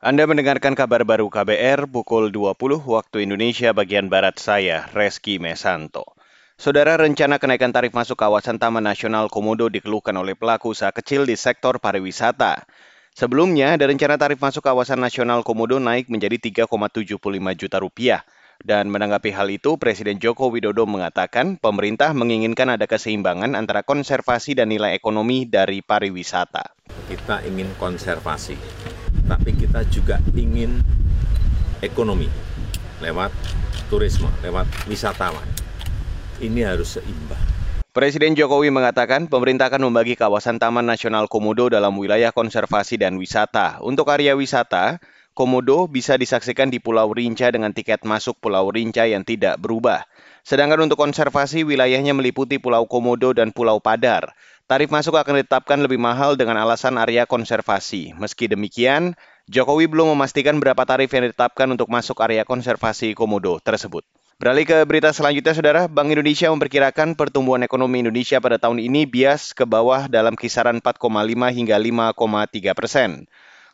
Anda 0.00 0.24
mendengarkan 0.24 0.72
kabar 0.72 1.04
baru 1.04 1.28
KBR 1.28 1.84
pukul 1.84 2.32
20 2.32 2.56
waktu 2.88 3.20
Indonesia 3.20 3.76
bagian 3.76 4.08
Barat 4.08 4.40
saya, 4.40 4.88
Reski 4.96 5.36
Mesanto. 5.36 6.16
Saudara 6.56 6.96
rencana 6.96 7.36
kenaikan 7.36 7.68
tarif 7.68 7.92
masuk 7.92 8.16
kawasan 8.16 8.56
Taman 8.56 8.80
Nasional 8.80 9.28
Komodo 9.28 9.68
dikeluhkan 9.68 10.16
oleh 10.16 10.32
pelaku 10.32 10.72
usaha 10.72 10.88
kecil 10.88 11.28
di 11.28 11.36
sektor 11.36 11.76
pariwisata. 11.84 12.64
Sebelumnya, 13.12 13.76
ada 13.76 13.92
rencana 13.92 14.16
tarif 14.16 14.40
masuk 14.40 14.64
kawasan 14.64 15.04
nasional 15.04 15.44
Komodo 15.44 15.76
naik 15.76 16.08
menjadi 16.08 16.64
3,75 16.64 17.20
juta 17.60 17.76
rupiah. 17.76 18.24
Dan 18.60 18.88
menanggapi 18.88 19.36
hal 19.36 19.52
itu, 19.52 19.76
Presiden 19.76 20.16
Joko 20.16 20.48
Widodo 20.48 20.88
mengatakan 20.88 21.60
pemerintah 21.60 22.16
menginginkan 22.16 22.72
ada 22.72 22.88
keseimbangan 22.88 23.52
antara 23.52 23.84
konservasi 23.84 24.56
dan 24.56 24.72
nilai 24.72 24.96
ekonomi 24.96 25.44
dari 25.44 25.84
pariwisata. 25.84 26.72
Kita 27.08 27.44
ingin 27.44 27.72
konservasi, 27.76 28.56
tapi 29.30 29.54
kita 29.54 29.86
juga 29.86 30.18
ingin 30.34 30.82
ekonomi 31.78 32.26
lewat 32.98 33.30
turisme, 33.86 34.26
lewat 34.42 34.66
wisatawan. 34.90 35.46
Ini 36.42 36.66
harus 36.66 36.98
seimbang. 36.98 37.38
Presiden 37.90 38.34
Jokowi 38.34 38.74
mengatakan 38.74 39.30
pemerintah 39.30 39.70
akan 39.70 39.90
membagi 39.90 40.18
kawasan 40.18 40.58
Taman 40.58 40.86
Nasional 40.86 41.30
Komodo 41.30 41.70
dalam 41.70 41.94
wilayah 41.94 42.34
konservasi 42.34 42.98
dan 42.98 43.18
wisata. 43.18 43.78
Untuk 43.82 44.10
area 44.10 44.34
wisata, 44.34 44.98
Komodo 45.30 45.86
bisa 45.86 46.18
disaksikan 46.18 46.74
di 46.74 46.82
Pulau 46.82 47.14
Rinca 47.14 47.46
dengan 47.54 47.70
tiket 47.70 48.02
masuk 48.02 48.42
Pulau 48.42 48.66
Rinca 48.66 49.06
yang 49.06 49.22
tidak 49.22 49.62
berubah. 49.62 50.02
Sedangkan 50.42 50.82
untuk 50.90 50.98
konservasi, 50.98 51.62
wilayahnya 51.62 52.10
meliputi 52.10 52.58
Pulau 52.58 52.90
Komodo 52.90 53.30
dan 53.30 53.54
Pulau 53.54 53.78
Padar. 53.78 54.34
Tarif 54.66 54.90
masuk 54.90 55.14
akan 55.14 55.42
ditetapkan 55.42 55.78
lebih 55.82 56.02
mahal 56.02 56.34
dengan 56.34 56.58
alasan 56.58 56.98
area 56.98 57.26
konservasi. 57.30 58.14
Meski 58.18 58.50
demikian, 58.50 59.14
Jokowi 59.50 59.90
belum 59.90 60.14
memastikan 60.14 60.58
berapa 60.58 60.82
tarif 60.82 61.10
yang 61.10 61.30
ditetapkan 61.30 61.66
untuk 61.70 61.90
masuk 61.90 62.18
area 62.22 62.42
konservasi 62.46 63.14
Komodo 63.14 63.58
tersebut. 63.62 64.06
Beralih 64.40 64.64
ke 64.64 64.78
berita 64.88 65.12
selanjutnya, 65.12 65.52
Saudara. 65.52 65.82
Bank 65.84 66.10
Indonesia 66.10 66.48
memperkirakan 66.48 67.12
pertumbuhan 67.12 67.60
ekonomi 67.60 68.00
Indonesia 68.00 68.40
pada 68.40 68.56
tahun 68.56 68.80
ini 68.80 69.04
bias 69.04 69.52
ke 69.52 69.68
bawah 69.68 70.08
dalam 70.08 70.32
kisaran 70.32 70.80
4,5 70.80 71.02
hingga 71.52 71.76
5,3 71.76 72.72
persen. 72.72 73.28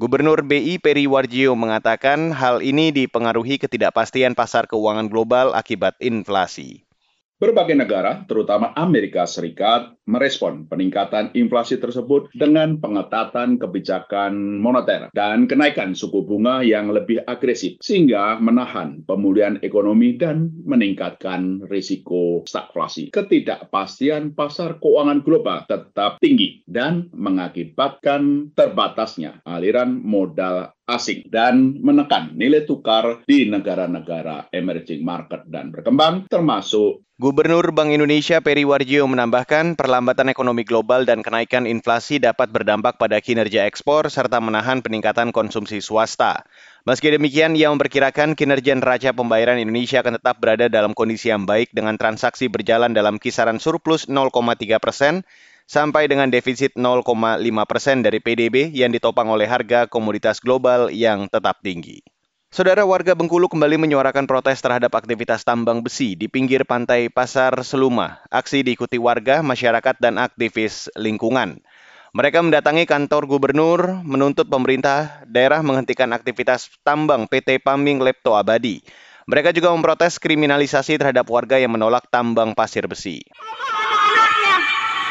Gubernur 0.00 0.40
BI 0.40 0.80
Peri 0.80 1.04
Warjio 1.04 1.52
mengatakan 1.52 2.32
hal 2.32 2.64
ini 2.64 2.88
dipengaruhi 2.88 3.60
ketidakpastian 3.60 4.32
pasar 4.32 4.64
keuangan 4.64 5.12
global 5.12 5.52
akibat 5.52 5.92
inflasi. 6.00 6.88
Berbagai 7.36 7.76
negara, 7.76 8.24
terutama 8.24 8.72
Amerika 8.80 9.28
Serikat, 9.28 9.92
merespon 10.10 10.66
peningkatan 10.66 11.30
inflasi 11.38 11.78
tersebut 11.78 12.34
dengan 12.34 12.82
pengetatan 12.82 13.62
kebijakan 13.62 14.58
moneter 14.58 15.06
dan 15.14 15.46
kenaikan 15.46 15.94
suku 15.94 16.26
bunga 16.26 16.66
yang 16.66 16.90
lebih 16.90 17.22
agresif, 17.30 17.78
sehingga 17.78 18.42
menahan 18.42 19.06
pemulihan 19.06 19.62
ekonomi 19.62 20.18
dan 20.18 20.50
meningkatkan 20.66 21.62
risiko 21.70 22.42
stagflasi. 22.42 23.14
Ketidakpastian 23.14 24.34
pasar 24.34 24.82
keuangan 24.82 25.22
global 25.22 25.62
tetap 25.70 26.18
tinggi 26.18 26.66
dan 26.66 27.06
mengakibatkan 27.14 28.50
terbatasnya 28.58 29.46
aliran 29.46 30.02
modal 30.02 30.74
asing 30.90 31.22
dan 31.30 31.78
menekan 31.78 32.34
nilai 32.34 32.66
tukar 32.66 33.22
di 33.22 33.46
negara-negara 33.46 34.50
emerging 34.50 35.06
market 35.06 35.46
dan 35.46 35.70
berkembang 35.70 36.26
termasuk 36.26 37.06
Gubernur 37.20 37.68
Bank 37.76 37.92
Indonesia 37.92 38.40
Peri 38.40 38.64
Warjio 38.64 39.04
menambahkan 39.04 39.76
perlambatan 40.00 40.32
ekonomi 40.32 40.64
global 40.64 41.04
dan 41.04 41.20
kenaikan 41.20 41.68
inflasi 41.68 42.16
dapat 42.16 42.48
berdampak 42.48 42.96
pada 42.96 43.20
kinerja 43.20 43.68
ekspor 43.68 44.08
serta 44.08 44.40
menahan 44.40 44.80
peningkatan 44.80 45.28
konsumsi 45.28 45.84
swasta. 45.84 46.48
Meski 46.88 47.12
demikian, 47.12 47.52
ia 47.52 47.68
memperkirakan 47.68 48.32
kinerja 48.32 48.72
neraca 48.80 49.12
pembayaran 49.12 49.60
Indonesia 49.60 50.00
akan 50.00 50.16
tetap 50.16 50.40
berada 50.40 50.72
dalam 50.72 50.96
kondisi 50.96 51.28
yang 51.28 51.44
baik 51.44 51.76
dengan 51.76 52.00
transaksi 52.00 52.48
berjalan 52.48 52.96
dalam 52.96 53.20
kisaran 53.20 53.60
surplus 53.60 54.08
0,3 54.08 54.80
persen 54.80 55.20
sampai 55.68 56.08
dengan 56.08 56.32
defisit 56.32 56.80
0,5 56.80 57.04
persen 57.68 58.00
dari 58.00 58.24
PDB 58.24 58.72
yang 58.72 58.96
ditopang 58.96 59.28
oleh 59.28 59.44
harga 59.44 59.84
komoditas 59.84 60.40
global 60.40 60.88
yang 60.88 61.28
tetap 61.28 61.60
tinggi. 61.60 62.00
Saudara 62.50 62.82
warga 62.82 63.14
Bengkulu 63.14 63.46
kembali 63.46 63.78
menyuarakan 63.78 64.26
protes 64.26 64.58
terhadap 64.58 64.90
aktivitas 64.98 65.46
tambang 65.46 65.86
besi 65.86 66.18
di 66.18 66.26
pinggir 66.26 66.66
pantai 66.66 67.06
Pasar 67.06 67.54
Seluma. 67.62 68.26
Aksi 68.26 68.66
diikuti 68.66 68.98
warga, 68.98 69.38
masyarakat, 69.38 70.02
dan 70.02 70.18
aktivis 70.18 70.90
lingkungan. 70.98 71.62
Mereka 72.10 72.42
mendatangi 72.42 72.90
kantor 72.90 73.30
gubernur 73.30 74.02
menuntut 74.02 74.50
pemerintah 74.50 75.22
daerah 75.30 75.62
menghentikan 75.62 76.10
aktivitas 76.10 76.66
tambang 76.82 77.30
PT 77.30 77.62
Paming 77.62 78.02
Lepto 78.02 78.34
Abadi. 78.34 78.82
Mereka 79.30 79.54
juga 79.54 79.70
memprotes 79.70 80.18
kriminalisasi 80.18 80.98
terhadap 80.98 81.30
warga 81.30 81.54
yang 81.54 81.70
menolak 81.70 82.10
tambang 82.10 82.58
pasir 82.58 82.90
besi. 82.90 83.22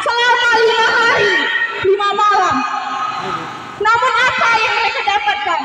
selama 0.00 0.50
lima 0.56 0.88
hari, 0.88 1.32
lima 1.84 2.08
malam. 2.16 2.56
Namun 3.76 4.12
apa 4.24 4.48
yang 4.56 4.72
mereka 4.80 5.00
dapatkan? 5.04 5.60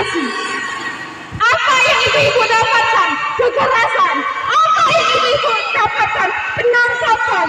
Kriminalisasi. 0.00 0.24
Apa 1.40 1.74
yang 1.84 1.98
ibu-ibu 2.08 2.42
dapatkan? 2.48 3.08
Kekerasan. 3.36 4.16
Apa 4.48 4.82
yang 4.96 5.08
ibu-ibu 5.16 5.50
dapatkan? 5.76 6.28
Penangkapan. 6.56 7.48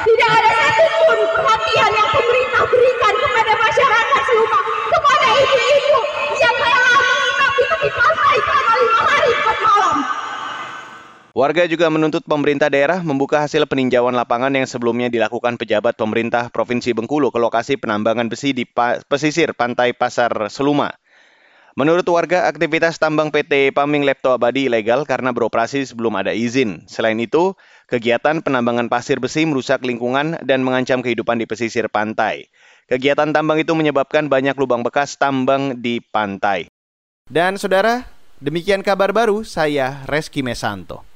Tidak 0.00 0.30
ada 0.32 0.50
satupun 0.56 1.18
perhatian 1.36 1.90
yang 1.92 2.08
pemerintah 2.08 2.62
berikan 2.68 3.14
kepada 3.20 3.52
masyarakat 3.52 4.22
Seluma, 4.24 4.60
kepada 4.64 5.26
ibu-ibu 5.44 5.98
yang 6.40 6.54
rela 6.56 6.94
menginap 6.96 7.52
di 7.56 7.88
selama 8.40 8.72
lima 8.80 9.00
hari 9.04 9.30
empat 9.36 9.56
malam. 9.60 9.96
Warga 11.30 11.62
juga 11.70 11.86
menuntut 11.88 12.26
pemerintah 12.26 12.68
daerah 12.68 13.00
membuka 13.00 13.44
hasil 13.44 13.64
peninjauan 13.64 14.12
lapangan 14.12 14.50
yang 14.50 14.66
sebelumnya 14.66 15.08
dilakukan 15.08 15.56
pejabat 15.56 15.94
pemerintah 15.94 16.50
Provinsi 16.50 16.90
Bengkulu 16.96 17.30
ke 17.30 17.38
lokasi 17.38 17.78
penambangan 17.78 18.26
besi 18.28 18.50
di 18.56 18.66
pesisir 19.06 19.54
pantai 19.54 19.94
Pasar 19.94 20.32
Seluma. 20.50 20.90
Menurut 21.78 22.02
warga, 22.10 22.50
aktivitas 22.50 22.98
tambang 22.98 23.30
PT 23.30 23.70
Paming 23.70 24.02
Lepto 24.02 24.34
Abadi 24.34 24.66
ilegal 24.66 25.06
karena 25.06 25.30
beroperasi 25.30 25.86
sebelum 25.86 26.18
ada 26.18 26.34
izin. 26.34 26.82
Selain 26.90 27.14
itu, 27.22 27.54
kegiatan 27.86 28.42
penambangan 28.42 28.90
pasir 28.90 29.22
besi 29.22 29.46
merusak 29.46 29.86
lingkungan 29.86 30.38
dan 30.42 30.66
mengancam 30.66 30.98
kehidupan 30.98 31.38
di 31.38 31.46
pesisir 31.46 31.86
pantai. 31.86 32.50
Kegiatan 32.90 33.30
tambang 33.30 33.62
itu 33.62 33.70
menyebabkan 33.78 34.26
banyak 34.26 34.58
lubang 34.58 34.82
bekas 34.82 35.14
tambang 35.14 35.78
di 35.78 36.02
pantai. 36.02 36.66
Dan 37.30 37.54
saudara, 37.54 38.02
demikian 38.42 38.82
kabar 38.82 39.14
baru 39.14 39.46
saya 39.46 40.02
Reski 40.10 40.42
Mesanto. 40.42 41.09